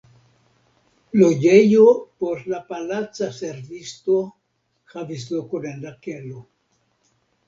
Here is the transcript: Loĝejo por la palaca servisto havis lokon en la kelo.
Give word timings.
Loĝejo 1.17 1.83
por 2.23 2.39
la 2.53 2.61
palaca 2.69 3.27
servisto 3.39 4.15
havis 4.95 5.27
lokon 5.35 5.69
en 5.73 5.79
la 5.85 5.93
kelo. 6.07 6.41